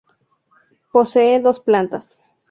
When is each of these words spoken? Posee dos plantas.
Posee 0.91 1.39
dos 1.41 1.59
plantas. 1.59 2.19